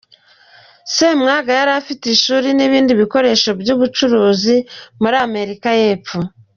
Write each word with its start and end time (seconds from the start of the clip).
Semwanga 0.93 1.51
yari 1.59 1.71
afite 1.81 2.03
ishuri 2.15 2.47
n’ibindi 2.57 2.91
bikorwa 3.01 3.51
by’ubucuruzi 3.61 4.55
muri 5.01 5.15
Afurika 5.25 5.69
y’Epfo. 5.81 6.17